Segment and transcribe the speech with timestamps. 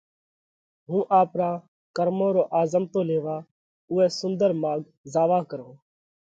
[0.87, 1.55] “هُون آپرون
[1.95, 3.37] ڪرمون رو آزمتو ليوا
[3.89, 4.79] اُوئہ سُنۮر ماڳ
[5.13, 5.75] زاوا ڪرونه،